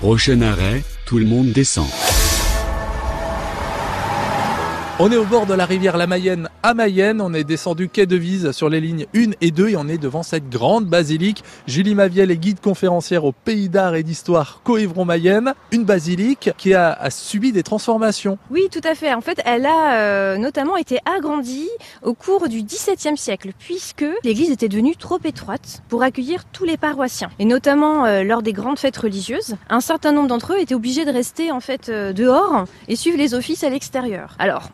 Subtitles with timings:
[0.00, 1.88] Prochain arrêt, tout le monde descend.
[5.00, 7.20] On est au bord de la rivière La Mayenne à Mayenne.
[7.20, 9.98] On est descendu quai de Vise sur les lignes 1 et 2 et on est
[9.98, 11.44] devant cette grande basilique.
[11.66, 15.54] Julie Maviel est guide conférencière au Pays d'art et d'histoire Coëvron-Mayenne.
[15.72, 18.38] Une basilique qui a, subi des transformations.
[18.50, 19.14] Oui, tout à fait.
[19.14, 21.68] En fait, elle a euh, notamment été agrandie
[22.02, 26.76] au cours du XVIIe siècle puisque l'église était devenue trop étroite pour accueillir tous les
[26.76, 29.56] paroissiens et notamment euh, lors des grandes fêtes religieuses.
[29.70, 33.18] Un certain nombre d'entre eux étaient obligés de rester en fait euh, dehors et suivre
[33.18, 34.34] les offices à l'extérieur.
[34.38, 34.70] Alors,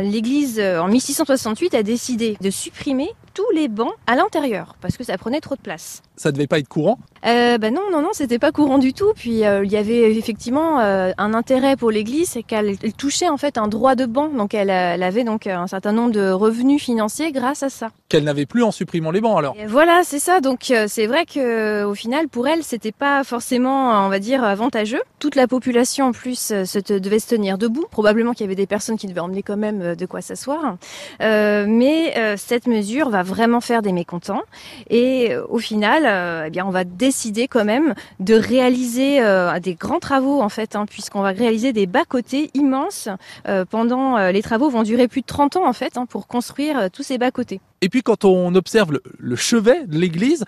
[0.00, 5.04] l'église en 1600 1968 a décidé de supprimer tous les bancs à l'intérieur parce que
[5.04, 6.02] ça prenait trop de place.
[6.16, 9.12] Ça devait pas être courant euh, ben non, non, non, c'était pas courant du tout.
[9.14, 13.36] Puis euh, il y avait effectivement euh, un intérêt pour l'Église, c'est qu'elle touchait en
[13.36, 16.82] fait un droit de banc, donc elle, elle, avait donc un certain nombre de revenus
[16.82, 17.88] financiers grâce à ça.
[18.08, 19.54] Qu'elle n'avait plus en supprimant les bancs alors.
[19.58, 20.40] Et voilà, c'est ça.
[20.40, 25.02] Donc c'est vrai que au final, pour elle, c'était pas forcément, on va dire, avantageux.
[25.18, 27.86] Toute la population en plus se te, devait se tenir debout.
[27.90, 30.76] Probablement qu'il y avait des personnes qui devaient emmener quand même de quoi s'asseoir.
[31.20, 34.42] mais cette mesure va vraiment faire des mécontents.
[34.90, 40.00] Et au final, eh bien, on va décider quand même de réaliser euh, des grands
[40.00, 43.08] travaux en fait, hein, puisqu'on va réaliser des bas-côtés immenses.
[43.46, 46.26] Euh, pendant euh, les travaux vont durer plus de 30 ans en fait hein, pour
[46.26, 47.60] construire euh, tous ces bas-côtés.
[47.80, 50.44] Et puis quand on observe le, chevet de l'église,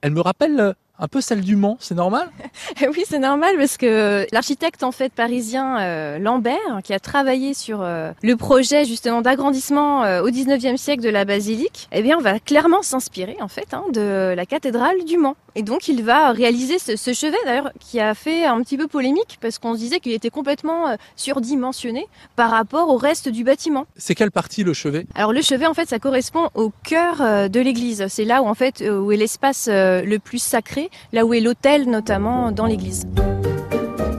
[0.00, 2.30] elle me rappelle un peu celle du Mans, c'est normal?
[2.96, 7.80] Oui, c'est normal parce que l'architecte en fait parisien euh, Lambert, qui a travaillé sur
[7.82, 12.22] euh, le projet justement d'agrandissement euh, au 19e siècle de la basilique, eh bien, on
[12.22, 15.36] va clairement s'inspirer en fait hein, de la cathédrale du Mans.
[15.58, 18.88] Et donc, il va réaliser ce, ce chevet d'ailleurs qui a fait un petit peu
[18.88, 23.42] polémique parce qu'on se disait qu'il était complètement euh, surdimensionné par rapport au reste du
[23.42, 23.86] bâtiment.
[23.96, 25.06] C'est quelle partie le chevet?
[25.14, 28.06] Alors le chevet en fait, ça correspond au cœur euh, de l'église.
[28.08, 31.40] C'est là où en fait où est l'espace euh, le plus sacré là où est
[31.40, 33.06] l'autel notamment dans l'église.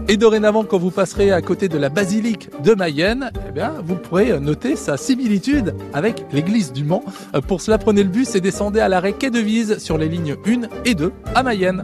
[0.09, 3.95] Et dorénavant, quand vous passerez à côté de la basilique de Mayenne, eh bien, vous
[3.95, 7.03] pourrez noter sa similitude avec l'église du Mans.
[7.45, 10.37] Pour cela, prenez le bus et descendez à l'arrêt Quai de Vise sur les lignes
[10.45, 11.83] 1 et 2 à Mayenne.